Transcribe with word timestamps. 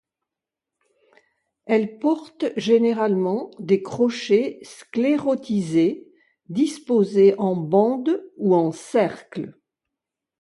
Elles 1.67 1.99
portent 1.99 2.53
généralement 2.57 3.51
des 3.59 3.83
crochets 3.83 4.57
sclérotisés 4.63 6.11
disposés 6.49 7.35
en 7.37 7.55
bande 7.55 8.23
ou 8.37 8.55
en 8.55 8.71
cercle. 8.71 9.59